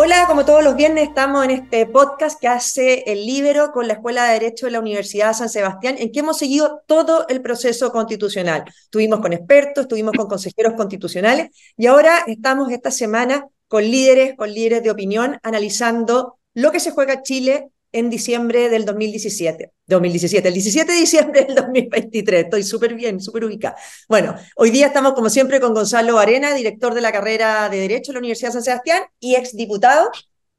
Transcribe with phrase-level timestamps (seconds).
[0.00, 3.94] Hola, como todos los viernes estamos en este podcast que hace el Libero con la
[3.94, 7.42] Escuela de Derecho de la Universidad de San Sebastián, en que hemos seguido todo el
[7.42, 8.62] proceso constitucional.
[8.84, 14.52] Estuvimos con expertos, estuvimos con consejeros constitucionales y ahora estamos esta semana con líderes, con
[14.54, 19.72] líderes de opinión, analizando lo que se juega Chile en diciembre del 2017.
[19.86, 22.44] 2017, el 17 de diciembre del 2023.
[22.44, 23.76] Estoy súper bien, súper ubicada.
[24.08, 28.12] Bueno, hoy día estamos como siempre con Gonzalo Arena, director de la carrera de Derecho
[28.12, 30.10] de la Universidad de San Sebastián y exdiputado,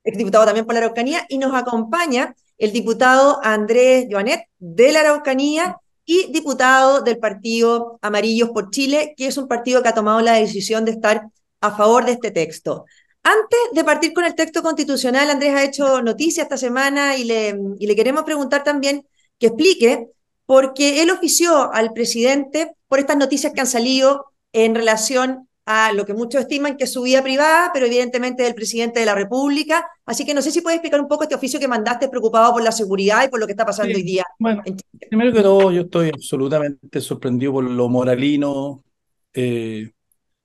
[0.04, 5.78] exdiputado también por la Araucanía, y nos acompaña el diputado Andrés Joanet de la Araucanía
[6.06, 10.34] y diputado del partido Amarillos por Chile, que es un partido que ha tomado la
[10.34, 11.28] decisión de estar
[11.62, 12.86] a favor de este texto.
[13.24, 17.56] Antes de partir con el texto constitucional, Andrés ha hecho noticia esta semana y le,
[17.78, 19.06] y le queremos preguntar también
[19.38, 20.08] que explique,
[20.46, 26.04] porque él ofició al presidente por estas noticias que han salido en relación a lo
[26.04, 29.88] que muchos estiman que es su vida privada, pero evidentemente del presidente de la República.
[30.04, 32.64] Así que no sé si puedes explicar un poco este oficio que mandaste preocupado por
[32.64, 34.26] la seguridad y por lo que está pasando hoy día.
[34.40, 34.64] Bueno,
[35.08, 38.84] primero que todo, yo estoy absolutamente sorprendido por lo moralino,
[39.32, 39.92] eh,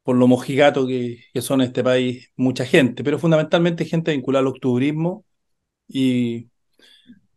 [0.04, 4.48] por lo mojigato que, que, son este país mucha gente, pero fundamentalmente gente vinculada al
[4.48, 5.24] octubrismo
[5.88, 6.50] y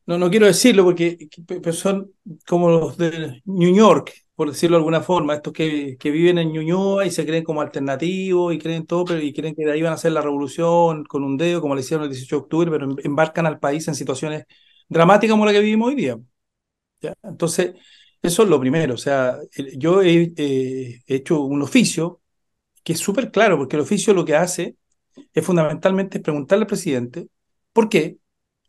[0.08, 1.30] no, no quiero decirlo porque
[1.74, 2.14] son
[2.48, 6.52] como los de New York, por decirlo de alguna forma, estos que, que viven en
[6.54, 9.82] Ñuñoa y se creen como alternativos y creen todo, pero y creen que de ahí
[9.82, 12.72] van a hacer la revolución con un dedo, como le hicieron el 18 de octubre,
[12.72, 14.46] pero em, embarcan al país en situaciones
[14.88, 16.18] dramáticas como la que vivimos hoy día.
[17.02, 17.14] ¿Ya?
[17.24, 17.76] Entonces,
[18.22, 18.94] eso es lo primero.
[18.96, 19.38] O sea,
[19.78, 20.34] yo he
[21.08, 22.22] hecho un oficio
[22.88, 24.78] que es súper claro, porque el oficio lo que hace
[25.34, 27.28] es fundamentalmente preguntarle al presidente
[27.74, 28.16] por qué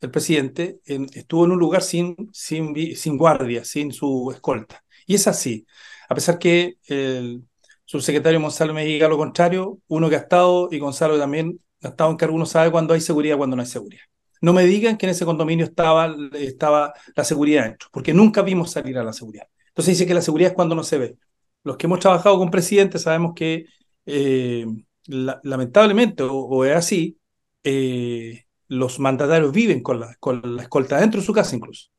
[0.00, 4.83] el presidente estuvo en un lugar sin, sin, sin guardia, sin su escolta.
[5.06, 5.64] Y es así.
[6.08, 7.44] A pesar que el
[7.84, 12.11] subsecretario Gonzalo me diga lo contrario, uno que ha estado, y Gonzalo también ha estado
[12.11, 14.02] en cargo, uno sabe cuándo hay seguridad cuándo no hay seguridad.
[14.41, 18.72] No me digan que en ese condominio estaba, estaba la seguridad dentro, porque nunca vimos
[18.72, 19.46] salir a la seguridad.
[19.69, 21.18] Entonces dice que la seguridad es cuando no se ve.
[21.62, 23.67] Los que hemos trabajado con presidentes sabemos que
[24.08, 24.67] eh,
[25.07, 27.19] lamentablemente, o, es así,
[27.64, 31.91] eh, los mandatarios viven con la, con la escolta dentro de su casa incluso.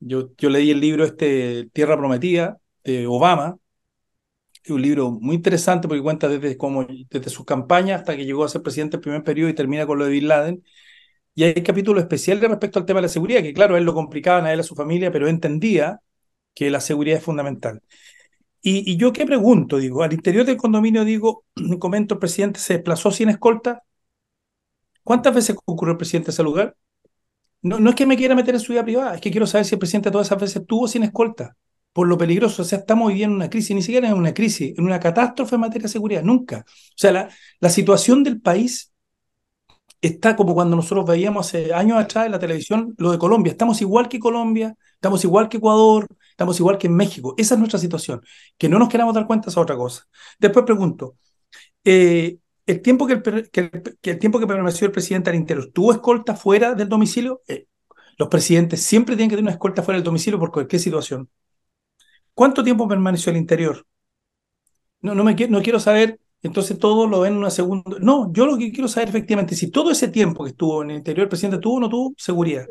[0.00, 3.56] Yo, yo leí el libro este Tierra Prometida de Obama,
[4.64, 8.44] es un libro muy interesante porque cuenta desde, como, desde su campaña hasta que llegó
[8.44, 10.64] a ser presidente el primer periodo y termina con lo de Bin Laden.
[11.34, 14.46] Y hay capítulos especiales respecto al tema de la seguridad, que claro, él lo complicaban
[14.46, 16.00] a él, a su familia, pero entendía
[16.54, 17.82] que la seguridad es fundamental.
[18.68, 21.44] Y, yo qué pregunto, digo, al interior del condominio, digo,
[21.78, 23.84] comento, el presidente se desplazó sin escolta.
[25.04, 26.76] ¿Cuántas veces ocurrió el presidente a ese lugar?
[27.62, 29.66] No, no es que me quiera meter en su vida privada, es que quiero saber
[29.66, 31.56] si el presidente todas esas veces estuvo sin escolta,
[31.92, 32.62] por lo peligroso.
[32.62, 35.54] O sea, estamos viviendo en una crisis, ni siquiera en una crisis, en una catástrofe
[35.54, 36.64] en materia de seguridad, nunca.
[36.66, 37.28] O sea,
[37.60, 38.92] la situación del país
[40.00, 43.52] está como cuando nosotros veíamos hace años atrás en la televisión lo de Colombia.
[43.52, 47.34] Estamos igual que Colombia, estamos igual que Ecuador, Estamos igual que en México.
[47.38, 48.20] Esa es nuestra situación.
[48.58, 50.04] Que no nos queramos dar cuenta es otra cosa.
[50.38, 51.16] Después pregunto,
[51.82, 52.36] eh,
[52.66, 56.90] el, tiempo que, el, tiempo que permaneció el presidente al interior, ¿tuvo escolta fuera del
[56.90, 57.40] domicilio?
[57.48, 57.68] Eh,
[58.18, 61.30] los presidentes siempre tienen que tener una escolta fuera del domicilio por cualquier situación.
[62.34, 63.86] ¿Cuánto tiempo permaneció al interior?
[65.00, 67.96] No, no, me, no quiero saber, entonces todo lo ven en una segunda.
[67.98, 70.96] No, yo lo que quiero saber efectivamente, si todo ese tiempo que estuvo en el
[70.98, 72.66] interior el presidente tuvo o no tuvo seguridad.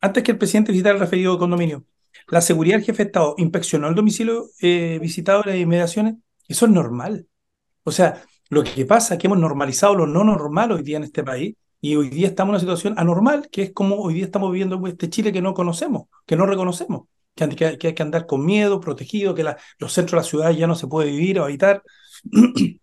[0.00, 1.84] Antes que el presidente visitara el referido condominio,
[2.28, 6.14] la seguridad del jefe de Estado inspeccionó el domicilio eh, visitado las inmediaciones,
[6.48, 7.26] eso es normal.
[7.84, 11.04] O sea, lo que pasa es que hemos normalizado lo no normal hoy día en
[11.04, 14.24] este país y hoy día estamos en una situación anormal, que es como hoy día
[14.24, 18.44] estamos viviendo este Chile que no conocemos, que no reconocemos, que, hay que andar con
[18.44, 19.44] miedo, protegido, que
[19.78, 21.82] los centros de la ciudad ya no se puede vivir o habitar.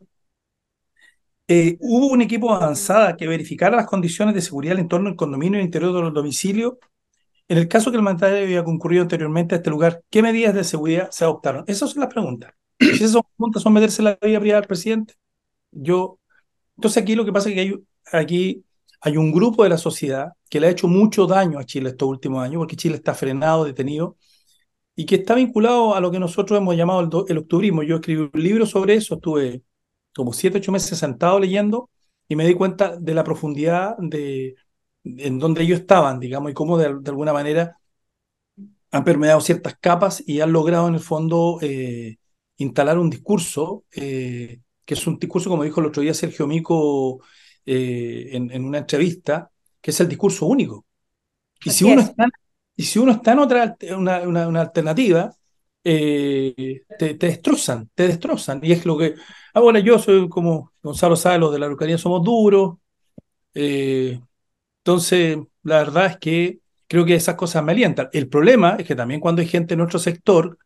[1.52, 5.60] Eh, hubo un equipo avanzado que verificara las condiciones de seguridad en torno al condominio
[5.60, 6.74] y interior de los domicilios
[7.50, 10.64] en el caso que el mandatario había concurrido anteriormente a este lugar, ¿qué medidas de
[10.64, 11.64] seguridad se adoptaron?
[11.68, 12.54] Esas son las preguntas.
[12.80, 15.16] Si esas preguntas son meterse en la vida privada del presidente,
[15.72, 16.20] yo...
[16.78, 17.76] Entonces aquí lo que pasa es que hay,
[18.14, 18.64] aquí
[19.02, 22.08] hay un grupo de la sociedad que le ha hecho mucho daño a Chile estos
[22.08, 24.16] últimos años, porque Chile está frenado, detenido,
[24.96, 27.84] y que está vinculado a lo que nosotros hemos llamado el, el octubrismo.
[27.84, 29.64] Yo escribí un libro sobre eso, estuve
[30.16, 31.90] como siete, ocho meses sentado leyendo
[32.28, 34.56] y me di cuenta de la profundidad de,
[35.04, 37.78] en donde ellos estaban, digamos, y cómo de, alguna manera
[38.92, 42.18] han permeado ciertas capas y han logrado en el fondo eh,
[42.58, 47.22] instalar un discurso, eh, que es un discurso, como dijo el otro día Sergio Mico
[47.66, 50.86] eh, en, una entrevista, que es el discurso único.
[51.64, 52.28] Y si, uno está,
[52.76, 55.34] y si uno está en otra una, una, alternativa,
[55.84, 58.60] te, te, destrozan, te destrozan.
[58.64, 59.16] Y es lo que,
[59.54, 62.78] ahora yo soy como Gonzalo sabe, los de la Araucanía somos duros,
[63.54, 64.20] Eh,
[64.90, 68.10] entonces, la verdad es que creo que esas cosas me alientan.
[68.12, 70.58] El problema es que también cuando hay gente en nuestro sector,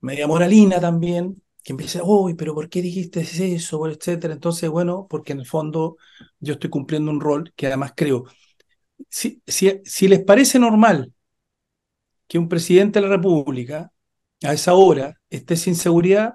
[0.00, 3.88] media moralina también, que empieza, uy, pero ¿por qué dijiste eso?
[3.88, 4.34] Etcétera.
[4.34, 5.96] Entonces, bueno, porque en el fondo
[6.40, 8.26] yo estoy cumpliendo un rol que además creo.
[9.08, 11.12] Si, si, si les parece normal
[12.28, 13.92] que un presidente de la República
[14.42, 16.34] a esa hora esté sin seguridad,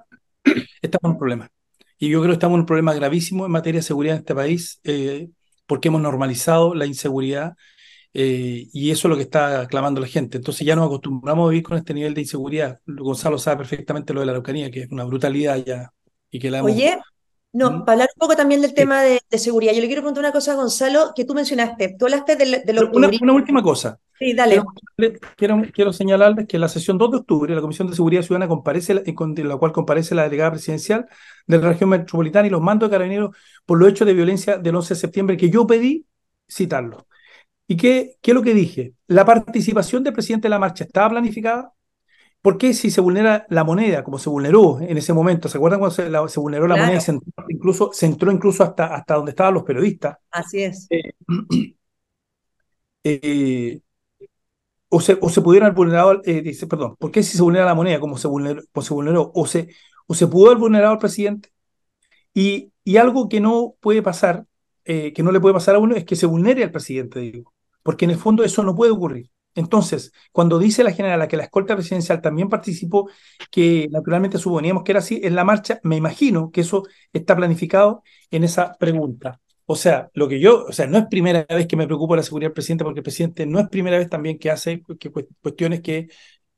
[0.81, 1.49] estamos en un problema.
[1.97, 4.35] Y yo creo que estamos en un problema gravísimo en materia de seguridad en este
[4.35, 5.29] país, eh,
[5.65, 7.55] porque hemos normalizado la inseguridad
[8.13, 10.37] eh, y eso es lo que está clamando la gente.
[10.37, 12.79] Entonces ya nos acostumbramos a vivir con este nivel de inseguridad.
[12.85, 15.91] Gonzalo sabe perfectamente lo de la Araucanía, que es una brutalidad ya.
[16.31, 16.97] Y que la Oye,
[17.55, 20.33] no, para hablar un poco también del tema de, seguridad, yo le quiero preguntar una
[20.33, 21.95] cosa a Gonzalo, que tú mencionaste.
[21.97, 23.97] Tú hablaste de, de lo una, una, última cosa.
[24.19, 24.61] Sí, dale.
[25.37, 28.49] Quiero, quiero, señalarles que en la sesión 2 de octubre, la Comisión de Seguridad Ciudadana
[28.49, 31.05] comparece, en la cual comparece la delegada presidencial
[31.47, 33.33] de la región metropolitana y los mandos de carabineros
[33.65, 36.05] por los hechos de violencia del 11 de septiembre, que yo pedí
[36.49, 37.07] citarlo.
[37.67, 38.95] ¿Y qué, qué es lo que dije?
[39.07, 41.71] La participación del presidente de la marcha estaba planificada.
[42.45, 45.49] ¿Por qué si se vulnera la moneda, como se vulneró en ese momento?
[45.49, 45.95] ¿Se acuerdan cuando
[46.29, 49.55] se, vulneró la moneda y se entró, incluso, se entró incluso hasta, hasta donde estaban
[49.55, 50.19] los periodistas?
[50.29, 50.85] Así es.
[50.91, 51.13] Eh,
[53.03, 53.81] eh,
[54.89, 57.65] o, se, o se pudieron haber vulnerado, eh, dice, perdón, ¿por qué si se vulnera
[57.65, 59.69] la moneda como se vulneró, se vulneró o, se,
[60.05, 61.49] o se pudo haber vulnerado al presidente?
[62.31, 64.45] Y, y algo que no puede pasar,
[64.83, 67.55] que no le puede pasar a uno, es que se vulnere al presidente, digo
[67.85, 69.29] porque en el fondo eso no puede ocurrir.
[69.55, 73.09] Entonces, cuando dice la generala que la escolta presidencial también participó,
[73.49, 78.03] que naturalmente suponíamos que era así, en la marcha, me imagino que eso está planificado
[78.31, 79.39] en esa pregunta.
[79.65, 82.23] O sea, lo que yo, o sea, no es primera vez que me preocupo la
[82.23, 84.83] seguridad del presidente, porque el presidente no es primera vez también que hace
[85.41, 86.07] cuestiones que,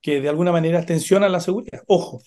[0.02, 1.84] que de alguna manera tensionan la seguridad.
[1.88, 2.20] Ojo.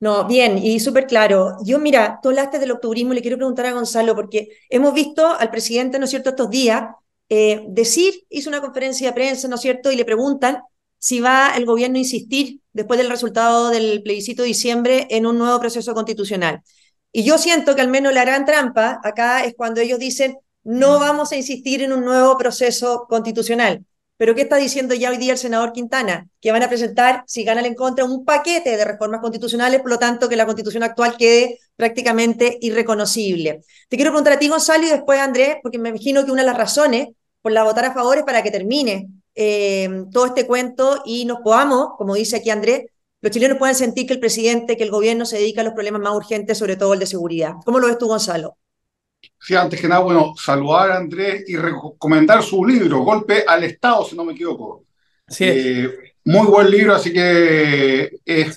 [0.00, 1.56] No, bien, y súper claro.
[1.64, 5.26] Yo, mira, tú hablaste del octubrismo y le quiero preguntar a Gonzalo, porque hemos visto
[5.28, 6.86] al presidente, ¿no es cierto?, estos días
[7.34, 9.90] eh, decir, hizo una conferencia de prensa, ¿no es cierto?
[9.90, 10.60] Y le preguntan
[10.98, 15.38] si va el gobierno a insistir, después del resultado del plebiscito de diciembre, en un
[15.38, 16.60] nuevo proceso constitucional.
[17.10, 21.00] Y yo siento que al menos la gran trampa acá es cuando ellos dicen, no
[21.00, 23.82] vamos a insistir en un nuevo proceso constitucional.
[24.18, 26.28] Pero ¿qué está diciendo ya hoy día el senador Quintana?
[26.38, 29.98] Que van a presentar, si ganan en contra, un paquete de reformas constitucionales, por lo
[29.98, 33.62] tanto que la constitución actual quede prácticamente irreconocible.
[33.88, 36.42] Te quiero preguntar a ti, Gonzalo, y después a Andrés, porque me imagino que una
[36.42, 37.08] de las razones
[37.42, 41.40] por la votar a favor es para que termine eh, todo este cuento y nos
[41.40, 42.86] podamos, como dice aquí Andrés,
[43.20, 46.02] los chilenos puedan sentir que el presidente, que el gobierno se dedica a los problemas
[46.02, 47.54] más urgentes, sobre todo el de seguridad.
[47.64, 48.56] ¿Cómo lo ves tú, Gonzalo?
[49.38, 54.04] Sí, antes que nada, bueno, saludar a Andrés y recomendar su libro, Golpe al Estado,
[54.04, 54.84] si no me equivoco.
[55.28, 55.44] Sí.
[55.46, 55.88] Eh,
[56.24, 58.56] muy buen libro, así que es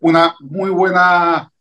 [0.00, 1.52] una muy buena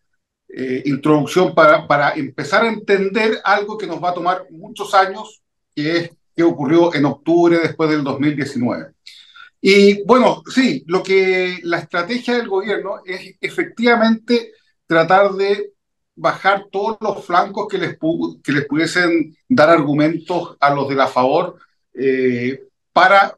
[0.47, 5.41] eh, introducción para, para empezar a entender algo que nos va a tomar muchos años,
[5.75, 8.93] que es que ocurrió en octubre después del 2019.
[9.59, 14.53] Y bueno, sí, lo que la estrategia del gobierno es efectivamente
[14.87, 15.73] tratar de
[16.15, 17.97] bajar todos los flancos que les,
[18.41, 21.57] que les pudiesen dar argumentos a los de la favor
[21.93, 22.63] eh,
[22.93, 23.37] para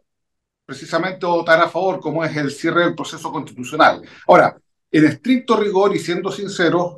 [0.64, 4.04] precisamente votar a favor, como es el cierre del proceso constitucional.
[4.28, 4.56] Ahora,
[4.92, 6.98] en estricto rigor y siendo sinceros,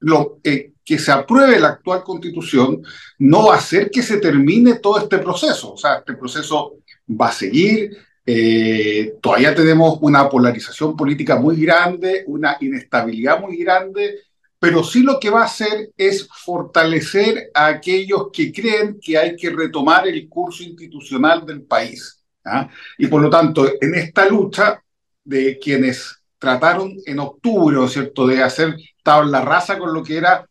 [0.00, 2.82] lo, eh, que se apruebe la actual constitución
[3.18, 5.74] no va a hacer que se termine todo este proceso.
[5.74, 6.74] O sea, este proceso
[7.08, 7.96] va a seguir.
[8.24, 14.20] Eh, todavía tenemos una polarización política muy grande, una inestabilidad muy grande,
[14.58, 19.34] pero sí lo que va a hacer es fortalecer a aquellos que creen que hay
[19.34, 22.22] que retomar el curso institucional del país.
[22.44, 22.68] ¿ah?
[22.96, 24.80] Y por lo tanto, en esta lucha
[25.24, 30.48] de quienes trataron en octubre, ¿cierto?, de hacer tabla rasa con lo que era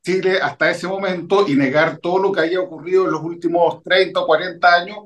[0.00, 4.20] Chile hasta ese momento y negar todo lo que haya ocurrido en los últimos 30
[4.20, 4.98] o 40 años,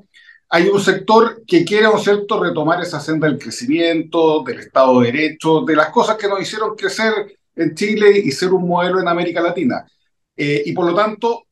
[0.49, 5.11] hay un sector que quiere, un cierto?, retomar esa senda del crecimiento, del Estado de
[5.11, 9.07] Derecho, de las cosas que nos hicieron crecer en Chile y ser un modelo en
[9.07, 9.85] América Latina.
[10.35, 11.43] Eh, y por lo tanto,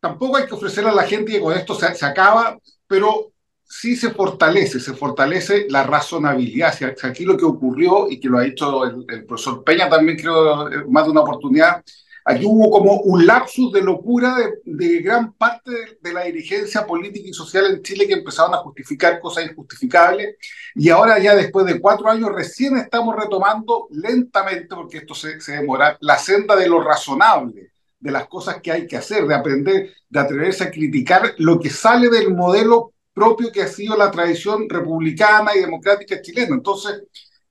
[0.00, 4.10] tampoco hay que ofrecerle a la gente que con esto se, acaba, pero sí se
[4.10, 6.74] fortalece, se fortalece la razonabilidad.
[6.74, 10.18] Si aquí lo que ocurrió y que lo ha dicho el, el profesor Peña también
[10.18, 11.82] creo más de una oportunidad,
[12.26, 17.34] Aquí hubo como un lapsus de locura de, gran parte de, la dirigencia política y
[17.34, 20.36] social en Chile que empezaron a justificar cosas injustificables
[20.74, 25.52] y ahora ya después de cuatro años recién estamos retomando lentamente, porque esto se, se
[25.52, 29.90] demora, la senda de lo razonable, de las cosas que hay que hacer, de aprender,
[30.08, 34.66] de atreverse a criticar lo que sale del modelo propio que ha sido la tradición
[34.68, 36.54] republicana y democrática chilena.
[36.54, 37.02] Entonces,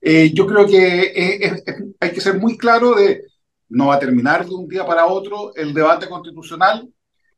[0.01, 1.63] eh, yo creo que
[1.99, 3.21] hay que ser muy claro de
[3.73, 6.87] no va a terminar de un día para otro el debate constitucional.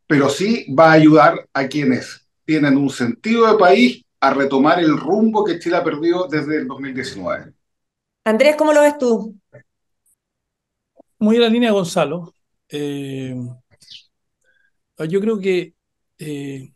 [0.07, 4.97] pero sí va a ayudar a quienes tienen un sentido de país a retomar el
[4.97, 7.53] rumbo que Chile ha perdido desde el 2019.
[8.23, 9.35] Andrés, ¿cómo lo ves tú?
[11.17, 12.33] Muy en la línea de Gonzalo.
[12.69, 13.35] Eh,
[15.09, 15.73] yo creo que
[16.19, 16.71] eh,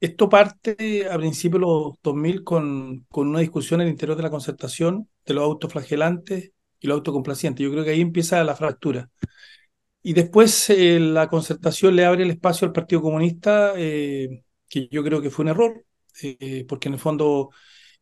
[0.00, 4.22] esto parte a principios de los 2000 con, con una discusión en el interior de
[4.24, 7.64] la concertación de los autoflagelantes y los autocomplacientes.
[7.64, 9.10] Yo creo que ahí empieza la fractura.
[10.02, 15.20] Y después eh, la concertación le abre el espacio al Partido Comunista, que yo creo
[15.20, 15.84] que fue un error,
[16.68, 17.50] porque en el fondo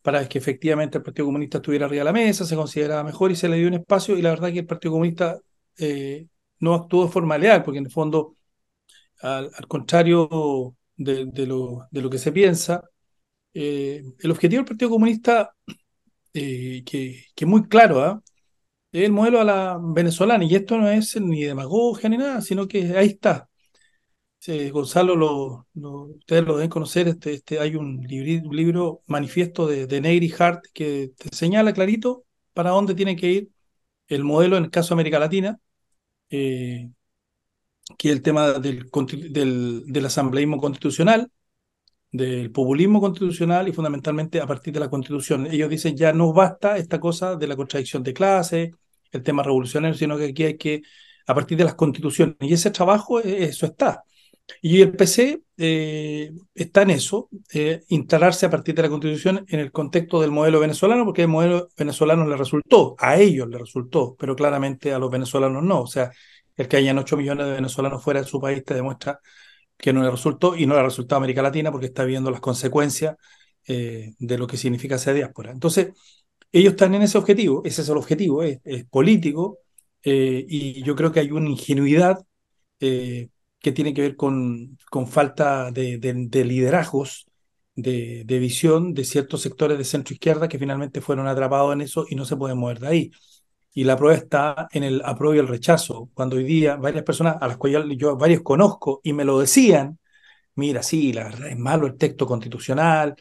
[0.07, 3.35] para que efectivamente el Partido Comunista estuviera arriba de la mesa, se consideraba mejor y
[3.35, 5.37] se le dio un espacio y la verdad que el Partido Comunista
[5.79, 6.29] eh,
[6.61, 8.37] no actuó de forma leal, porque en el fondo,
[9.21, 12.85] al, contrario de, lo, de, lo, que se piensa,
[13.53, 15.53] eh, el objetivo del Partido Comunista,
[16.33, 18.23] eh, que, es muy claro, ¿ah?
[18.93, 22.69] Es el modelo a la venezolana, y esto no es ni demagogia ni nada, sino
[22.69, 23.49] que ahí está.
[24.73, 25.67] Gonzalo, lo,
[26.17, 31.13] ustedes lo deben conocer, este, este, hay un, libro, manifiesto de, de Negri Hart que
[31.17, 33.51] te señala clarito para dónde tiene que ir
[34.09, 35.59] el modelo en el caso de América Latina,
[36.31, 36.91] eh,
[37.99, 41.31] que es el tema del, del, asambleísmo constitucional,
[42.17, 45.47] del populismo constitucional y fundamentalmente a partir de la constitución.
[45.47, 48.73] Ellos dicen ya no basta esta cosa de la contradicción de clase,
[49.13, 50.83] el tema revolucionario, sino que aquí hay que,
[51.27, 54.05] a partir de las constituciones, y ese trabajo, eh, eso está.
[54.63, 59.61] Y el PC eh, está en eso, eh, instalarse a partir de la constitución en
[59.61, 64.17] el contexto del modelo venezolano, porque el modelo venezolano le resultó, a ellos le resultó,
[64.19, 65.83] pero claramente a los venezolanos no.
[65.83, 66.13] O sea,
[66.57, 69.21] el que hayan 8 millones de venezolanos fuera de su país te demuestra
[69.77, 72.41] que no le resultó y no le ha a América Latina porque está viendo las
[72.41, 73.17] consecuencias
[73.67, 75.53] eh, de lo que significa ser diáspora.
[75.53, 75.93] Entonces,
[76.53, 79.59] ellos están en ese objetivo, ese es el objetivo, es, político,
[80.03, 82.25] y yo creo que hay una ingenuidad
[83.67, 87.27] que tiene que ver con, con falta de, de, liderazgos,
[87.75, 92.07] de, de, visión de ciertos sectores de centro izquierda que finalmente fueron atrapados en eso
[92.09, 93.11] y no se pueden mover de ahí.
[93.77, 96.09] Y la prueba está en el apruebo y el rechazo.
[96.15, 99.99] Cuando hoy día varias personas a las cuales yo varios conozco y me lo decían,
[100.57, 103.17] mira, sí, la verdad es malo el texto constitucional,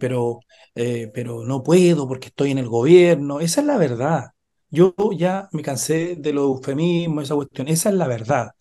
[0.00, 0.40] pero,
[0.74, 3.40] eh, pero no puedo porque estoy en el gobierno.
[3.40, 4.32] Esa es la verdad.
[4.70, 7.68] Yo ya me cansé de los eufemismos, esa cuestión.
[7.68, 8.52] Esa es la verdad.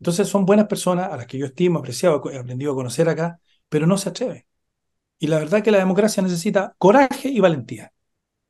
[0.00, 3.40] Entonces son buenas personas a las que yo estimo, apreciado, he aprendido a conocer acá,
[3.68, 4.44] pero no se atreven.
[5.18, 7.92] Y la verdad es que la democracia necesita coraje y valentía.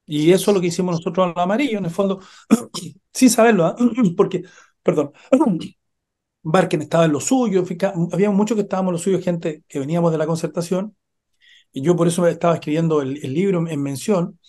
[0.09, 2.21] Y eso es lo que hicimos nosotros en lo amarillo, en el fondo,
[3.13, 3.77] sin saberlo, ¿ah?
[4.17, 4.43] porque,
[4.83, 5.13] perdón,
[6.43, 7.65] Barken estaba en lo suyo,
[8.13, 10.97] había muchos que estábamos en lo suyo, gente que veníamos de la concertación,
[11.73, 14.41] y yo por eso estaba escribiendo el, libro en mención,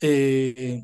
[0.00, 0.82] eh,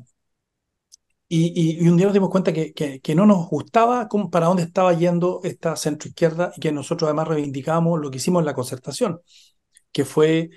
[1.27, 5.39] y, un día nos dimos cuenta que, que, no nos gustaba para dónde estaba yendo
[5.43, 9.21] esta centroizquierda y que nosotros además reivindicábamos lo que hicimos en la concertación,
[9.91, 10.49] que fue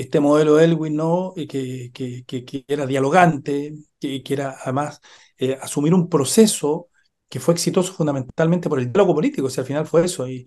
[0.00, 1.32] este modelo de Elwin, ¿no?
[1.34, 5.00] que, que, que, era dialogante, que, que era además
[5.38, 6.88] eh, asumir un proceso
[7.28, 10.46] que fue exitoso fundamentalmente por el diálogo político, o sea, al final fue eso, y,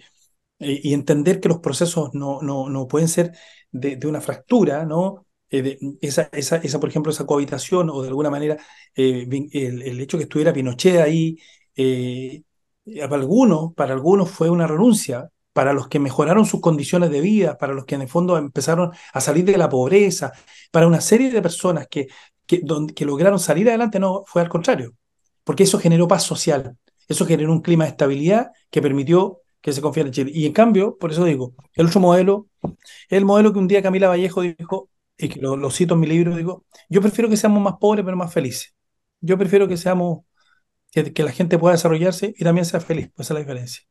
[0.60, 3.34] y entender que los procesos no, no, no pueden ser
[3.72, 5.26] de, de una fractura, ¿no?
[5.50, 8.58] Eh, esa, esa, esa, por ejemplo, esa cohabitación o de alguna manera
[8.96, 11.38] eh, el, el, hecho que estuviera Pinochet ahí,
[11.76, 12.44] eh,
[12.86, 17.58] para algunos, para algunos fue una renuncia, para los que mejoraron sus condiciones de vida,
[17.58, 20.34] para los que en el fondo empezaron a salir de la pobreza,
[20.70, 22.10] para una serie de personas que,
[22.46, 22.62] que,
[22.94, 24.94] que lograron salir adelante, no, fue al contrario,
[25.46, 26.76] porque eso generó paz social,
[27.08, 30.32] eso generó un clima de estabilidad que permitió que se confiara en Chile.
[30.34, 32.48] Y en cambio, por eso digo, el otro modelo,
[33.08, 36.36] el modelo que un día Camila Vallejo dijo, y que lo, cito en mi libro,
[36.36, 38.76] digo, yo prefiero que seamos más pobres pero más felices.
[39.22, 40.26] Yo prefiero que seamos,
[40.92, 43.86] que, la gente pueda desarrollarse y también sea feliz, pues esa es la diferencia.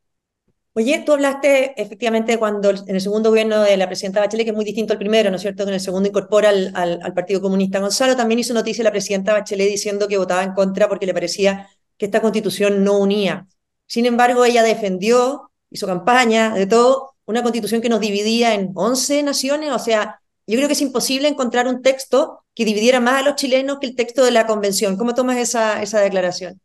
[0.77, 4.57] Oye, tú hablaste efectivamente cuando en el segundo gobierno de la presidenta Bachelet, que es
[4.57, 5.65] muy distinto al primero, ¿no es cierto?
[5.65, 7.79] Que en el segundo incorpora al, al, Partido Comunista.
[7.79, 11.69] Gonzalo también hizo noticia la presidenta Bachelet diciendo que votaba en contra porque le parecía
[11.97, 13.47] que esta constitución no unía.
[13.87, 19.23] Sin embargo, ella defendió, hizo campaña, de todo, una constitución que nos dividía en 11
[19.23, 23.23] naciones, o sea, yo creo que es imposible encontrar un texto que dividiera más a
[23.23, 24.97] los chilenos que el texto de la convención.
[24.97, 26.61] ¿Cómo tomas esa, esa declaración?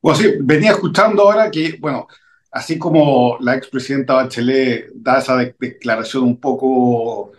[0.00, 2.06] Bueno, sí, venía escuchando ahora que, bueno,
[2.54, 7.32] así como la expresidenta Bachelet da esa declaración un poco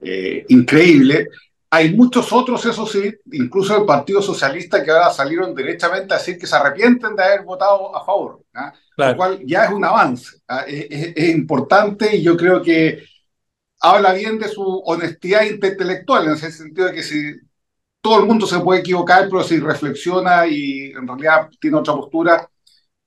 [0.00, 1.26] eh, increíble,
[1.68, 6.38] hay muchos otros, eso sí, incluso el Partido Socialista, que ahora salieron derechamente a decir
[6.38, 8.72] que se arrepienten de haber votado a favor, ¿ah?
[8.96, 10.64] lo cual ya es un avance, ¿ah?
[10.66, 13.02] es, es, importante y yo creo que
[13.80, 17.34] habla bien de su honestidad intelectual, en ese sentido de que si
[18.00, 22.48] todo el mundo se puede equivocar, pero si reflexiona y en realidad tiene otra postura,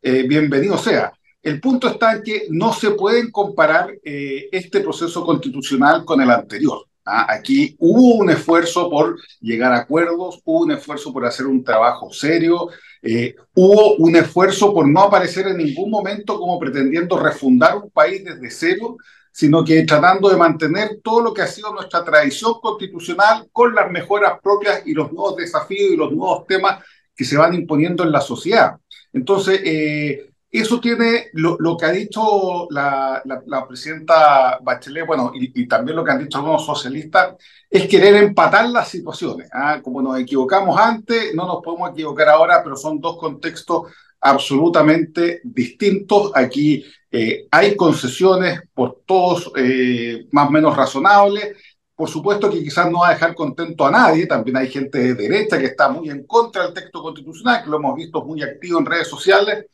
[0.01, 1.13] eh, bienvenido sea.
[1.43, 6.31] El punto está en que no se pueden comparar eh, este proceso constitucional con el
[6.31, 6.85] anterior.
[7.05, 7.27] ¿ah?
[7.29, 12.11] Aquí hubo un esfuerzo por llegar a acuerdos, hubo un esfuerzo por hacer un trabajo
[12.11, 12.69] serio,
[13.01, 18.23] eh, hubo un esfuerzo por no aparecer en ningún momento como pretendiendo refundar un país
[18.23, 18.95] desde cero,
[19.29, 23.91] sino que tratando de mantener todo lo que ha sido nuestra tradición constitucional con las
[23.91, 26.81] mejoras propias y los nuevos desafíos y los nuevos temas
[27.13, 28.77] que se van imponiendo en la sociedad.
[29.11, 33.23] Entonces, eh, eso tiene lo, que ha dicho la,
[33.67, 37.35] presidenta Bachelet, bueno, y, también lo que han dicho algunos socialistas,
[37.67, 39.49] es querer empatar las situaciones.
[39.51, 39.81] ¿ah?
[39.83, 43.91] Como nos equivocamos antes, no nos podemos equivocar ahora, pero son dos contextos
[44.21, 46.31] absolutamente distintos.
[46.35, 51.57] Aquí eh, hay concesiones por todos eh, más o menos razonables.
[51.95, 55.13] Por supuesto que quizás no va a dejar contento a nadie, también hay gente de
[55.13, 58.79] derecha que está muy en contra del texto constitucional, que lo hemos visto muy activo
[58.79, 59.65] en redes sociales,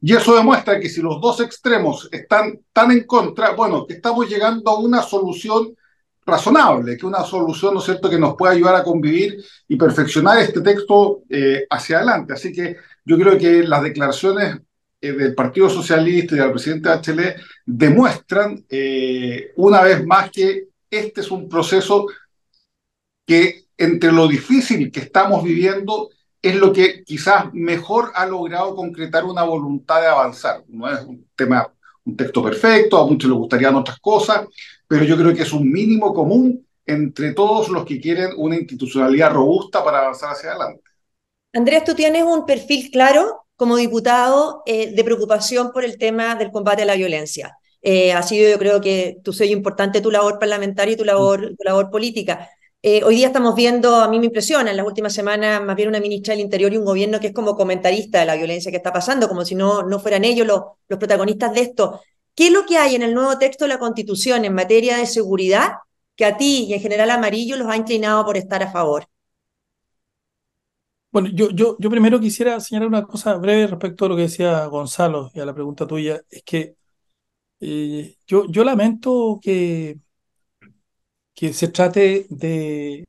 [0.00, 4.28] y eso demuestra que si los dos extremos están tan en contra, bueno, que estamos
[4.28, 5.74] llegando a una solución
[6.24, 10.38] razonable, que una solución, ¿no es cierto?, que nos pueda ayudar a convivir y perfeccionar
[10.38, 12.34] este texto eh, hacia adelante.
[12.34, 14.58] Así que yo creo que las declaraciones
[15.00, 21.20] eh, del Partido Socialista y del presidente Bachelet demuestran eh, una vez más que este
[21.20, 22.06] es un proceso
[23.24, 29.24] que entre lo difícil que estamos viviendo es lo que quizás mejor ha logrado concretar
[29.24, 30.62] una voluntad de avanzar.
[30.68, 31.72] No es un tema,
[32.04, 34.46] un texto perfecto, a muchos les gustarían otras cosas,
[34.86, 39.32] pero yo creo que es un mínimo común entre todos los que quieren una institucionalidad
[39.32, 40.82] robusta para avanzar hacia adelante.
[41.52, 46.52] Andrés, tú tienes un perfil claro como diputado eh, de preocupación por el tema del
[46.52, 47.58] combate a la violencia.
[47.82, 51.54] Eh, ha sido, yo creo que tu sello importante, tu labor parlamentaria y tu labor,
[51.56, 52.48] tu labor política.
[52.82, 55.88] Eh, hoy día estamos viendo, a mí me impresiona, en las últimas semanas, más bien
[55.88, 58.76] una ministra del Interior y un gobierno que es como comentarista de la violencia que
[58.76, 62.00] está pasando, como si no, no fueran ellos los, los protagonistas de esto.
[62.34, 65.06] ¿Qué es lo que hay en el nuevo texto de la Constitución en materia de
[65.06, 65.72] seguridad
[66.14, 69.06] que a ti y en general Amarillo los ha inclinado por estar a favor?
[71.10, 74.66] Bueno, yo, yo, yo primero quisiera señalar una cosa breve respecto a lo que decía
[74.66, 76.20] Gonzalo y a la pregunta tuya.
[76.30, 76.76] Es que
[77.60, 79.98] eh, yo, yo lamento que
[81.36, 83.06] que se trate de,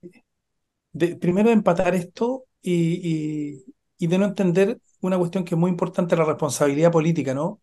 [1.19, 3.63] primero empatar esto y,
[3.97, 7.61] y, de no entender una cuestión que es muy importante, la responsabilidad política, ¿no?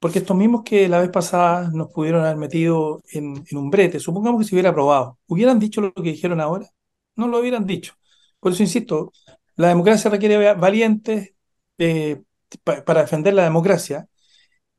[0.00, 4.00] Porque estos mismos que la vez pasada nos pudieron haber metido en, en un brete,
[4.00, 6.68] supongamos que se hubiera aprobado, ¿hubieran dicho lo que dijeron ahora?
[7.16, 7.94] No lo hubieran dicho.
[8.40, 9.12] Por eso insisto,
[9.56, 11.34] la democracia requiere valientes
[11.78, 12.22] eh,
[12.62, 14.08] para defender la democracia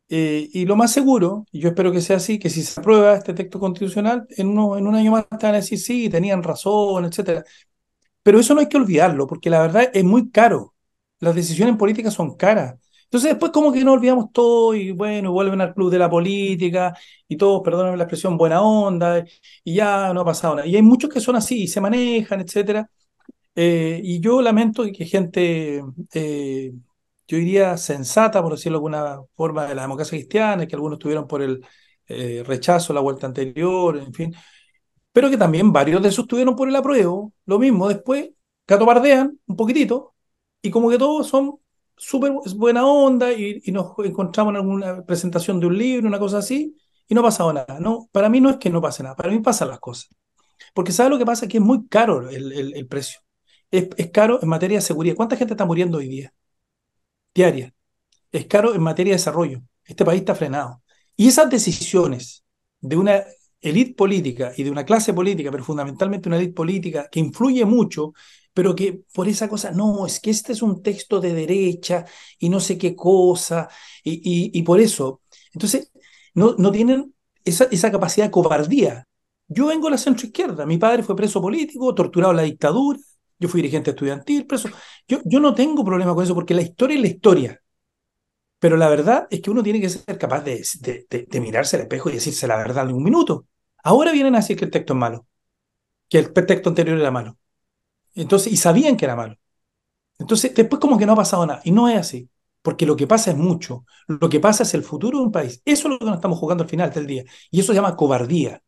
[0.10, 3.16] eh, y lo más seguro, y yo espero que sea así, que si se aprueba
[3.16, 6.44] este texto constitucional, en, uno, en un año más te van a decir sí, tenían
[6.44, 7.44] razón, etc.
[8.24, 10.76] Pero eso no hay que olvidarlo, porque la verdad es muy caro.
[11.20, 12.76] Las decisiones políticas son caras.
[13.06, 16.96] Entonces después como que no olvidamos todo y bueno, vuelven al club de la política
[17.28, 19.24] y todos, perdónenme la expresión, buena onda
[19.64, 20.68] y ya no ha pasado nada.
[20.68, 22.88] Y hay muchos que son así, y se manejan, etc.
[23.56, 26.74] Eh, y yo lamento que gente eh,
[27.28, 31.28] yo diría, sensata, por decirlo de alguna forma, de la democracia cristiana, que algunos tuvieron
[31.28, 31.66] por el
[32.08, 34.36] eh, rechazo la vuelta anterior, en fin,
[35.12, 38.30] pero que también varios de esos tuvieron por el apruebo, lo mismo, después
[38.66, 40.16] catobardean un poquitito
[40.62, 41.60] y como que todos son
[41.98, 46.76] súper buena onda y, nos encontramos en alguna presentación de un libro, una cosa así,
[47.08, 47.80] y no ha pasado nada.
[47.80, 50.10] No, para mí no es que no pase nada, para mí pasan las cosas.
[50.74, 51.48] Porque ¿sabe lo que pasa?
[51.48, 53.22] Que es muy caro el, el, precio.
[53.72, 55.16] Es, es, caro en materia de seguridad.
[55.16, 56.34] ¿Cuánta gente está muriendo hoy día?
[57.36, 57.74] Diaria.
[58.32, 59.62] Es caro en materia de desarrollo.
[59.84, 60.82] Este país está frenado.
[61.16, 62.44] Y esas decisiones
[62.80, 63.24] de una
[63.62, 68.14] élite política y de una clase política, pero fundamentalmente una élite política que influye mucho,
[68.54, 72.06] pero que por esa cosa, no, es que este es un texto de derecha
[72.40, 73.70] y no sé qué cosa,
[74.04, 75.22] y, por eso.
[75.54, 75.92] Entonces,
[76.34, 79.08] no, no tienen esa, esa capacidad de cobardía.
[79.48, 83.00] Yo vengo de la centroizquierda, mi padre fue preso político, torturado en la dictadura,
[83.40, 84.70] yo fui dirigente estudiantil, preso.
[85.08, 87.62] Yo, yo no tengo problema con eso porque la historia es la historia.
[88.60, 90.64] Pero la verdad es que uno tiene que ser capaz de,
[91.40, 93.48] mirarse al espejo y decirse la verdad en un minuto.
[93.84, 95.28] Ahora vienen a decir que el texto es malo,
[96.10, 97.38] que el texto anterior era malo.
[98.16, 99.38] Entonces, y sabían que era malo.
[100.20, 101.62] Entonces, después como que no ha pasado nada.
[101.66, 102.30] Y no es así.
[102.62, 103.86] Porque lo que pasa es mucho.
[104.08, 105.62] Lo que pasa es el futuro de un país.
[105.66, 107.24] Eso es lo que nos estamos jugando al final del día.
[107.52, 108.64] Y eso se llama cobardía.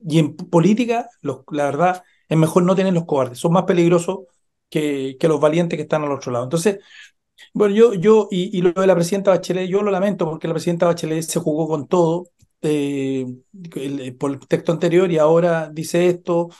[0.00, 4.20] Y en política, la verdad, es mejor no tener los cobardes, son más peligrosos
[4.70, 6.44] que, que los valientes que están al otro lado.
[6.44, 6.78] Entonces,
[7.52, 10.86] bueno, yo, yo y, lo de la presidenta Bachelet, yo lo lamento porque la presidenta
[10.86, 12.30] Bachelet se jugó con todo
[12.62, 13.26] eh,
[14.18, 16.50] por el texto anterior y ahora dice esto.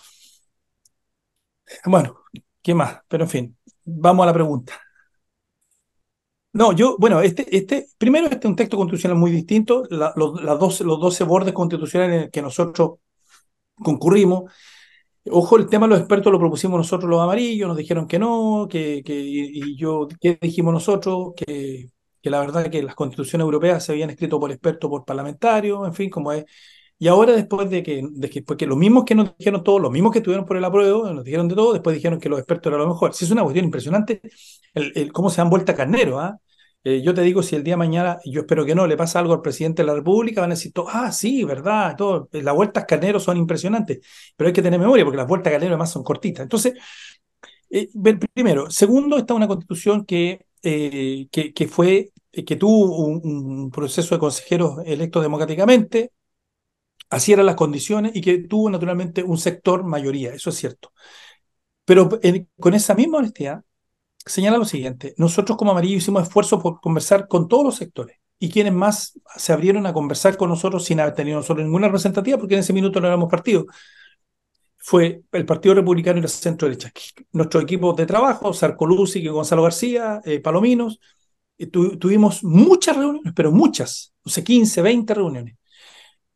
[1.85, 2.21] Bueno,
[2.63, 3.01] ¿qué más?
[3.09, 4.81] Pero en fin, vamos a la pregunta.
[6.53, 10.59] No, yo, bueno, este, este, primero este es un texto constitucional muy distinto, los, las
[10.59, 12.99] 12, los 12 bordes constitucionales en que nosotros
[13.75, 14.51] concurrimos.
[15.31, 18.69] Ojo, el tema de los expertos lo propusimos nosotros los amarillos, nos dijeron que no,
[18.71, 21.33] que, que y, yo, ¿qué dijimos nosotros?
[21.37, 21.91] Que,
[22.23, 25.95] que la verdad que las constituciones europeas se habían escrito por expertos, por parlamentarios, en
[25.95, 26.45] fin, como es.
[26.99, 30.13] Y ahora después de que, de que los mismos que nos dijeron todos, los mismos
[30.13, 32.81] que estuvieron por el apruebo, nos dijeron de todo, después dijeron que los expertos eran
[32.87, 33.13] lo mejor.
[33.13, 34.21] Si es una cuestión impresionante,
[34.75, 36.39] el, cómo se han vuelto a carnero, ¿ah?
[37.03, 39.35] Yo te digo, si el día de mañana, yo espero que no, le pasa algo
[39.35, 43.25] al presidente de la República, van a decir, ah, sí, verdad, todo, las vueltas carneros
[43.25, 43.99] son impresionantes,
[44.37, 46.43] pero hay que tener memoria porque las vueltas carneros además son cortitas.
[46.45, 46.75] Entonces,
[47.71, 47.89] eh,
[48.35, 48.71] primero.
[48.71, 55.23] Segundo, está una constitución que, eh, que, fue, que tuvo un, proceso de consejeros electos
[55.23, 56.13] democráticamente,
[57.11, 60.93] así eran las condiciones, y que tuvo naturalmente un sector mayoría, eso es cierto.
[61.85, 62.09] Pero
[62.59, 63.63] con esa misma honestidad,
[64.27, 68.51] señala lo siguiente, nosotros como Amarillo hicimos esfuerzos por conversar con todos los sectores y
[68.51, 72.55] quienes más se abrieron a conversar con nosotros sin haber tenido nosotros ninguna representativa, porque
[72.55, 73.67] en ese minuto no éramos partido,
[74.79, 76.93] fue el Partido Republicano y la centro derecha.
[77.33, 81.01] Nuestro equipo de trabajo, Sarcolucci y Gonzalo García, eh, Palominos,
[81.73, 85.57] tuvimos muchas reuniones, pero muchas, no sé, 15, 20 reuniones.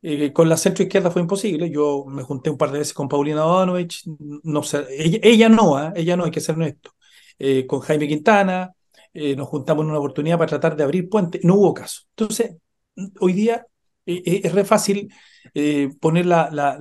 [0.02, 1.70] Eh, con la centro izquierda fue imposible.
[1.70, 4.02] Yo me junté un par de veces con Paulina Donovich,
[4.42, 5.92] no ella no, ¿eh?
[5.96, 6.92] ella no, hay que ser honesto.
[7.42, 8.70] Eh, con Jaime Quintana,
[9.14, 12.02] eh, nos juntamos en una oportunidad para tratar de abrir puentes, no hubo caso.
[12.10, 12.56] Entonces,
[13.18, 13.66] hoy día
[14.04, 15.10] eh, es re fácil
[16.00, 16.76] poner la, la,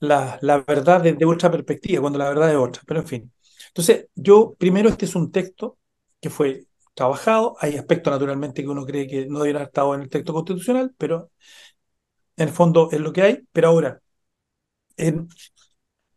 [0.00, 3.32] la, la, verdad desde otra perspectiva, cuando la verdad es otra, pero en fin.
[3.68, 5.78] Entonces, yo, primero, este es un texto
[6.20, 10.00] que fue trabajado, hay aspectos naturalmente que uno cree que no deberían haber estado en
[10.02, 11.30] el texto constitucional, pero
[12.36, 14.00] en el fondo es lo que hay, pero ahora,
[14.96, 15.28] en,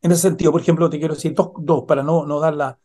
[0.02, 2.80] en ese sentido, por ejemplo, te quiero decir dos, dos para no, no dar la,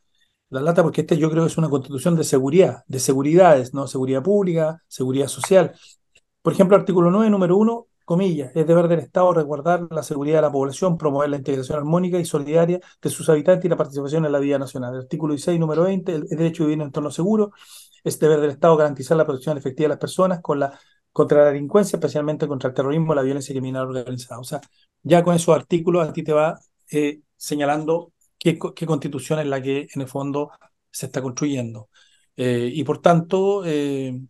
[0.55, 3.89] la lata porque este yo creo que es una constitución de seguridad, de seguridades, ¿no?
[3.89, 5.73] Seguridad pública, seguridad social.
[6.43, 10.43] Por ejemplo, artículo 9, número 1, comillas, es deber del Estado resguardar la seguridad de
[10.43, 14.33] la población, promover la integración armónica y solidaria de sus habitantes y la participación en
[14.33, 14.97] la vida nacional.
[14.97, 17.51] artículo 16, número 20, el, derecho a vivir en entorno seguro,
[18.05, 20.79] es deber del Estado garantizar la protección efectiva de las personas con la,
[21.11, 24.41] contra la delincuencia, especialmente contra el terrorismo, la violencia criminal organizada.
[24.41, 24.61] O sea,
[25.03, 26.61] ya con esos artículos a ti te va
[26.93, 28.13] eh, señalando
[28.45, 30.51] qué, constitución es la que en el fondo
[30.91, 31.89] se está construyendo.
[32.37, 34.21] Eh, y por tanto, eh,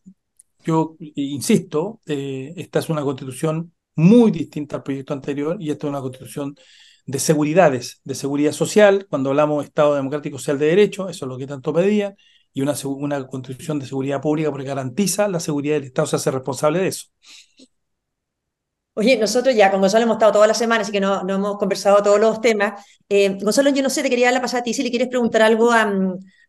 [0.65, 5.91] yo insisto, eh, esta es una constitución muy distinta al proyecto anterior y esta es
[5.91, 6.57] una constitución
[7.07, 11.29] de seguridades, de seguridad social, cuando hablamos de Estado democrático social de derecho, eso es
[11.29, 12.17] lo que tanto pedían,
[12.53, 16.31] y una, una constitución de seguridad pública porque garantiza la seguridad del Estado, se hace
[16.31, 17.07] responsable de eso.
[18.97, 21.59] Oye, nosotros ya con Gonzalo hemos estado toda la semana, así que no, no hemos
[21.59, 22.85] conversado todos los temas.
[23.09, 25.09] Eh, Gonzalo, yo no sé, te quería dar la pasada a ti si le quieres
[25.09, 25.93] preguntar algo a,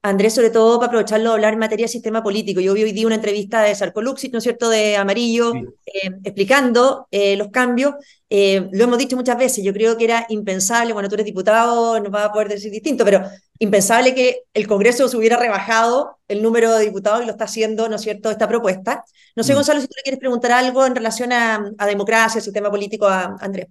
[0.10, 2.62] Andrés, sobre todo para aprovecharlo hablar en materia de sistema político.
[2.62, 7.08] Yo vi hoy día una entrevista de Sarcoluxi, ¿no es cierto?, de Amarillo, eh, explicando
[7.10, 7.96] eh, los cambios.
[8.30, 12.00] Eh, lo hemos dicho muchas veces, yo creo que era impensable, bueno, tú eres diputado,
[12.00, 13.24] no vas a poder decir distinto, pero
[13.58, 17.90] impensable que el Congreso se hubiera rebajado el número de diputados y lo está haciendo,
[17.90, 19.04] ¿no es cierto?, esta propuesta.
[19.36, 19.56] No sé, mm.
[19.56, 23.38] Gonzalo, si tú le quieres preguntar algo en relación a, a democracia, sistema político, a
[23.40, 23.68] Andrés.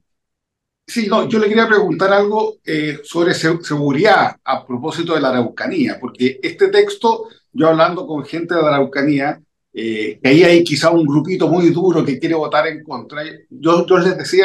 [0.87, 5.99] Sí, no, yo le quería preguntar algo eh, sobre seguridad a propósito de la Araucanía,
[5.99, 9.41] porque este texto, yo hablando con gente de la Araucanía,
[9.73, 13.23] eh, que ahí hay quizá un grupito muy duro que quiere votar en contra.
[13.49, 14.45] Yo, yo les decía,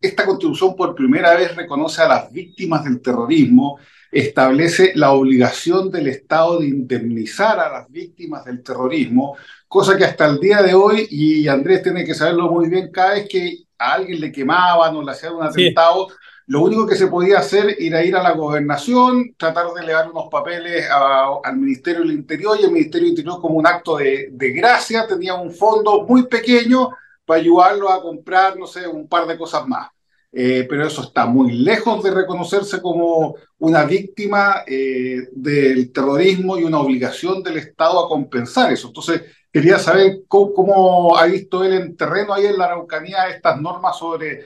[0.00, 3.78] esta constitución por primera vez reconoce a las víctimas del terrorismo,
[4.12, 9.36] establece la obligación del Estado de indemnizar a las víctimas del terrorismo,
[9.70, 13.14] cosa que hasta el día de hoy, y Andrés tiene que saberlo muy bien, cada
[13.14, 16.08] vez que a alguien le quemaban o le hacían un atentado,
[16.48, 20.26] lo único que se podía hacer era ir a la gobernación, tratar de elevar unos
[20.28, 24.50] papeles al Ministerio del Interior y el Ministerio del Interior como un acto de, de
[24.50, 26.90] gracia tenía un fondo muy pequeño
[27.24, 29.88] para ayudarlo a comprar, no sé, un par de cosas más.
[30.32, 36.64] Eh, pero eso está muy lejos de reconocerse como una víctima eh, del terrorismo y
[36.64, 38.88] una obligación del Estado a compensar eso.
[38.88, 43.98] Entonces, Quería saber cómo, ha visto él en terreno ahí en la Araucanía estas normas
[43.98, 44.44] sobre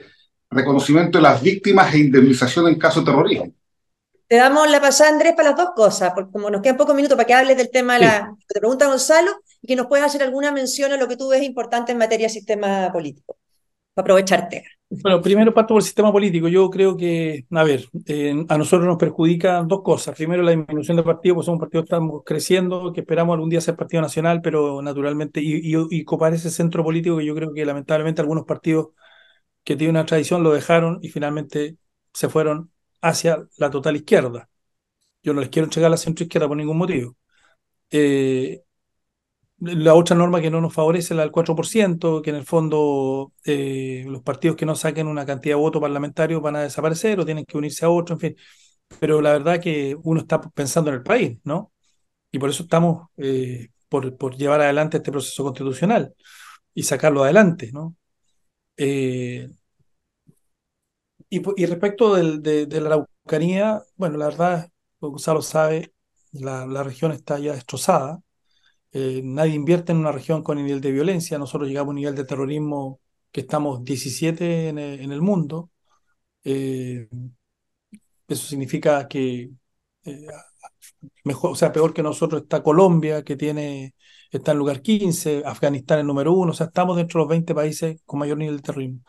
[0.49, 3.53] reconocimiento de las víctimas e indemnización en caso de terrorismo.
[4.27, 7.15] Te damos la pasada, Andrés, para las dos cosas, porque como nos quedan pocos minutos
[7.15, 10.07] para que hables del tema de la que te pregunta Gonzalo y que nos puedas
[10.07, 13.37] hacer alguna mención a lo que tú ves importante en materia de sistema político,
[13.93, 14.63] para aprovecharte.
[14.87, 16.47] Bueno, primero parto por el sistema político.
[16.47, 20.15] Yo creo que, a ver, eh, a nosotros nos perjudica dos cosas.
[20.15, 23.49] Primero, la disminución de partidos, pues somos un partido que estamos creciendo, que esperamos algún
[23.49, 27.51] día ser partido nacional, pero naturalmente, y, y, copar ese centro político que yo creo
[27.53, 28.89] que lamentablemente algunos partidos
[29.63, 31.77] que tienen una tradición lo dejaron y finalmente
[32.13, 32.71] se fueron
[33.01, 34.49] hacia la total izquierda.
[35.23, 37.15] Yo no les quiero entregar la centro izquierda por ningún motivo.
[37.91, 38.63] Eh,
[39.59, 44.03] la otra norma que no nos favorece, la del 4%, que en el fondo eh,
[44.07, 47.45] los partidos que no saquen una cantidad de votos parlamentarios van a desaparecer o tienen
[47.45, 48.35] que unirse a otro, en fin.
[48.99, 51.73] Pero la verdad que uno está pensando en el país, ¿no?
[52.31, 56.15] Y por eso estamos eh, por, por, llevar adelante este proceso constitucional
[56.73, 57.95] y sacarlo adelante, ¿no?
[58.77, 59.49] Eh,
[61.29, 65.93] y, y, respecto del, de, la Araucanía, bueno, la verdad, Gonzalo sabe,
[66.31, 68.21] la, la región está ya destrozada
[68.97, 71.37] eh, nadie invierte en una región con nivel de violencia.
[71.37, 75.69] Nosotros llegamos a un nivel de terrorismo que estamos 17 en, el, en el mundo.
[76.45, 77.09] Eh,
[78.27, 79.51] eso significa que
[80.05, 80.27] eh,
[81.25, 83.95] mejor, o sea, peor que nosotros está Colombia, que tiene,
[84.31, 87.53] está en lugar 15, Afganistán el número uno, o sea, estamos dentro de los 20
[87.55, 89.01] países con mayor nivel de terrorismo.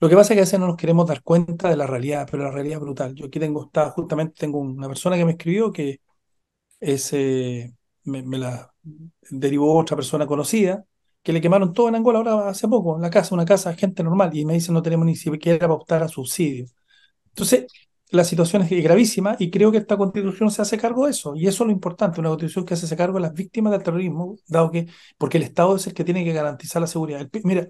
[0.00, 2.26] Lo que pasa es que a veces no nos queremos dar cuenta de la realidad,
[2.30, 3.14] pero la realidad es brutal.
[3.14, 6.00] Yo aquí tengo, está, justamente tengo una persona que me escribió que
[6.80, 7.12] es,
[8.04, 8.71] me, la
[9.30, 10.84] derivó otra persona conocida,
[11.22, 14.36] que le quemaron todo en Angola ahora hace poco, la casa, una casa, gente normal,
[14.36, 16.74] y me dice no tenemos ni siquiera para optar a subsidios.
[17.28, 17.66] Entonces,
[18.10, 21.46] la situación es gravísima y creo que esta constitución se hace cargo de eso, y
[21.46, 24.70] eso es lo importante, una constitución que hace cargo de las víctimas del terrorismo, dado
[24.70, 24.86] que,
[25.18, 27.26] porque el Estado es el que tiene que garantizar la seguridad.
[27.44, 27.68] mira,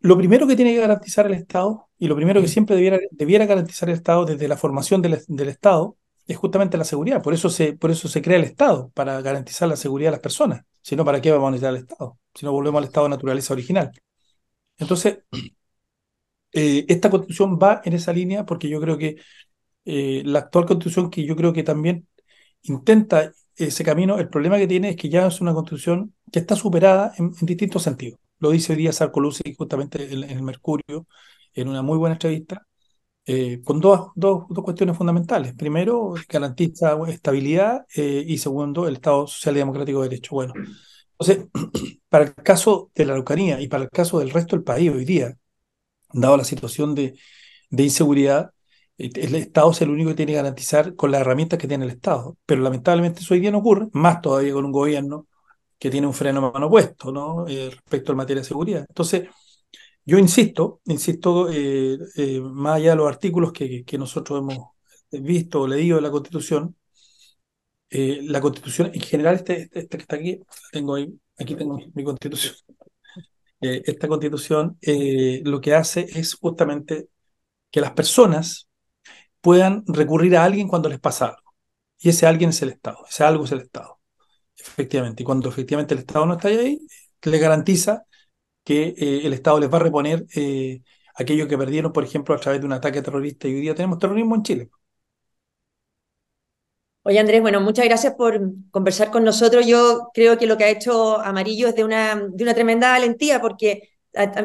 [0.00, 3.46] lo primero que tiene que garantizar el Estado, y lo primero que siempre debiera, debiera
[3.46, 5.96] garantizar el Estado desde la formación del, del Estado,
[6.26, 7.22] es justamente la seguridad.
[7.22, 10.20] Por eso, se, por eso se crea el Estado, para garantizar la seguridad de las
[10.20, 10.62] personas.
[10.82, 12.18] Si no, ¿para qué vamos a necesitar el Estado?
[12.34, 13.90] Si no, volvemos al estado de naturaleza original.
[14.78, 15.18] Entonces,
[16.52, 19.16] eh, esta constitución va en esa línea porque yo creo que
[19.84, 22.08] eh, la actual constitución, que yo creo que también
[22.62, 26.56] intenta ese camino, el problema que tiene es que ya es una constitución que está
[26.56, 28.20] superada en, distintos sentidos.
[28.38, 31.06] Lo dice hoy día Sarkozy justamente en el Mercurio,
[31.54, 32.65] en una muy buena entrevista,
[33.28, 35.54] eh, con dos, dos, dos, cuestiones fundamentales.
[35.54, 40.36] Primero, garantiza estabilidad eh, y segundo, el Estado Social y Democrático de Derecho.
[40.36, 40.54] Bueno,
[41.18, 41.48] entonces,
[42.08, 45.04] para el caso de la Araucanía y para el caso del resto del país hoy
[45.04, 45.36] día,
[46.12, 47.18] dado la situación de,
[47.70, 48.52] de inseguridad,
[48.98, 51.84] eh, el Estado es el único que tiene que garantizar con las herramientas que tiene
[51.84, 52.36] el Estado.
[52.46, 55.26] Pero lamentablemente eso hoy día no ocurre, más todavía con un gobierno
[55.78, 57.44] que tiene un freno a mano puesto ¿no?
[57.46, 58.86] respecto a materia de seguridad.
[58.88, 59.28] Entonces,
[60.06, 64.68] yo insisto, insisto, eh, eh, más allá de los artículos que, nosotros hemos
[65.10, 66.76] visto o leído de la Constitución,
[67.90, 70.40] eh, la Constitución en general, este, este, este, que está aquí,
[70.72, 72.54] tengo ahí, aquí tengo mi, Constitución.
[73.60, 74.78] esta Constitución
[75.44, 77.08] lo que hace es justamente
[77.70, 78.68] que las personas
[79.40, 81.54] puedan recurrir a alguien cuando les pasa algo.
[81.98, 84.00] Y ese alguien es el Estado, ese algo es el Estado,
[84.56, 85.22] efectivamente.
[85.22, 86.80] Y cuando efectivamente el Estado no está ahí,
[87.22, 88.06] le garantiza
[88.66, 90.82] que eh, el Estado les va a reponer eh,
[91.14, 93.46] aquello que perdieron, por ejemplo, a través de un ataque terrorista.
[93.46, 94.70] Y hoy día tenemos terrorismo en Chile.
[97.04, 98.40] Oye, Andrés, bueno, muchas gracias por
[98.72, 99.64] conversar con nosotros.
[99.68, 103.40] Yo creo que lo que ha hecho Amarillo es de una, de una tremenda valentía,
[103.40, 103.90] porque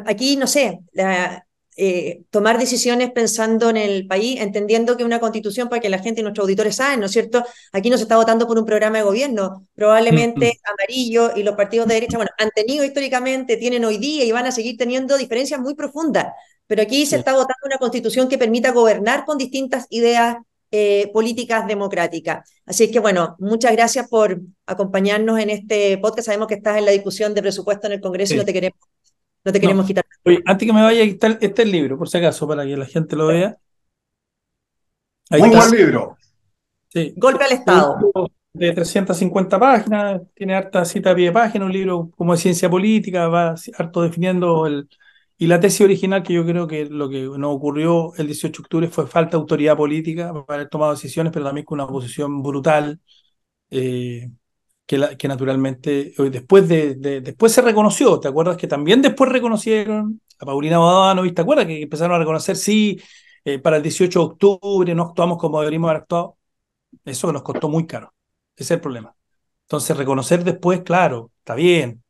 [0.05, 1.43] aquí, no sé, la,
[1.83, 6.21] eh, tomar decisiones pensando en el país, entendiendo que una constitución, para que la gente
[6.21, 7.43] y nuestros auditores saben, ¿no es cierto?
[7.71, 9.65] Aquí no se está votando por un programa de gobierno.
[9.73, 10.73] Probablemente mm, mm.
[10.73, 14.45] Amarillo y los partidos de derecha, bueno, han tenido históricamente, tienen hoy día y van
[14.45, 16.27] a seguir teniendo diferencias muy profundas.
[16.67, 20.37] Pero aquí se está votando una constitución que permita gobernar con distintas ideas
[20.69, 22.47] eh, políticas democráticas.
[22.63, 26.27] Así que bueno, muchas gracias por acompañarnos en este podcast.
[26.27, 28.77] Sabemos que estás en la discusión de presupuesto en el Congreso y no te queremos
[29.43, 30.05] no te queremos quitar.
[30.23, 32.85] Oye, antes que me vaya, este es el libro, por si acaso, para que la
[32.85, 33.57] gente lo vea.
[35.29, 36.17] Muy buen libro.
[36.89, 37.13] Sí.
[37.15, 37.97] Golpe al Estado.
[38.53, 42.69] De 350 páginas, tiene harta cita a pie de página, un libro como de ciencia
[42.69, 44.89] política, va harto definiendo el.
[45.37, 48.63] Y la tesis original, que yo creo que lo que nos ocurrió el 18 de
[48.63, 52.43] octubre fue falta de autoridad política para haber tomado decisiones, pero también con una posición
[52.43, 52.99] brutal.
[53.71, 54.29] Eh,
[55.17, 60.79] que, naturalmente después de, después se reconoció, ¿te acuerdas que también después reconocieron a Paulina
[60.79, 62.99] Bodanovich, ¿te acuerdas que empezaron a reconocer, sí,
[63.45, 66.37] eh, para el 18 de octubre no actuamos como deberíamos haber actuado?
[67.05, 68.13] Eso que nos costó muy caro,
[68.55, 69.15] ese es el problema.
[69.63, 72.03] Entonces reconocer después, claro, está bien,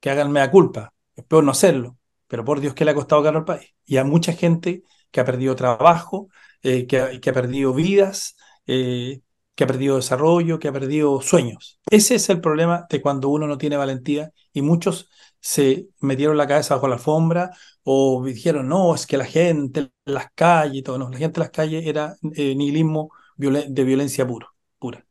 [0.00, 3.22] que hagan mea culpa, es peor no hacerlo, pero por Dios que le ha costado
[3.22, 3.74] caro al país.
[3.86, 6.28] Y hay mucha gente que ha perdido trabajo,
[6.62, 8.36] eh, que, que, ha perdido vidas,
[8.66, 9.22] eh,
[9.58, 11.80] que ha perdido desarrollo, que ha perdido sueños.
[11.90, 16.46] Ese es el problema de cuando uno no tiene valentía y muchos se metieron la
[16.46, 17.50] cabeza bajo la alfombra
[17.82, 21.40] o dijeron, no, es que la gente en las calles y todo, no, la gente
[21.40, 24.46] en las calles era eh, nihilismo de violencia puro,
[24.78, 25.04] pura.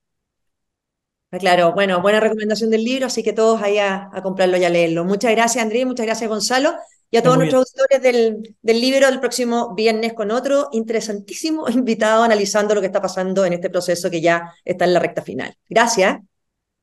[1.30, 4.64] Ah, claro, bueno, buena recomendación del libro, así que todos ahí a, a comprarlo y
[4.64, 5.04] a leerlo.
[5.04, 6.74] Muchas gracias, Andrés, muchas gracias, Gonzalo
[7.10, 12.24] y a todos nuestros auditores del, del libro del próximo viernes con otro interesantísimo invitado
[12.24, 15.56] analizando lo que está pasando en este proceso que ya está en la recta final.
[15.70, 16.20] Gracias.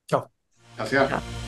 [0.09, 0.31] Chao.
[0.77, 1.44] Gracias.